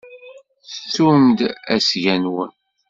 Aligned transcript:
Tettum-d 0.71 1.39
asga-nwen. 1.75 2.51